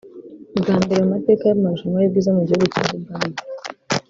[0.59, 3.37] Bwa mbere mu mateka y’amarushanwa y’ubwiza mu gihugu cya Libani